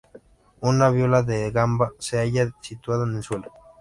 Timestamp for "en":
3.05-3.17